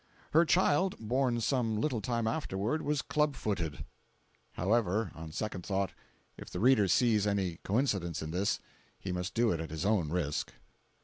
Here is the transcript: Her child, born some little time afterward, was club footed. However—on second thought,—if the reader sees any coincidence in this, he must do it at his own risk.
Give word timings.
Her 0.31 0.45
child, 0.45 0.95
born 0.97 1.41
some 1.41 1.79
little 1.79 2.01
time 2.01 2.25
afterward, 2.25 2.81
was 2.81 3.03
club 3.03 3.35
footed. 3.35 3.85
However—on 4.53 5.31
second 5.31 5.63
thought,—if 5.63 6.49
the 6.49 6.59
reader 6.59 6.87
sees 6.87 7.27
any 7.27 7.57
coincidence 7.63 8.23
in 8.23 8.31
this, 8.31 8.57
he 8.99 9.11
must 9.11 9.35
do 9.35 9.51
it 9.51 9.59
at 9.59 9.69
his 9.69 9.85
own 9.85 10.09
risk. 10.09 10.53